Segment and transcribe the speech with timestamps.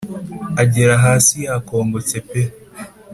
[0.61, 2.41] Agera hasi yakongotse pe